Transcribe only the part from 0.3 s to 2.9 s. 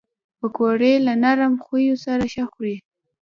پکورې له نرم خویو سره ښه خوري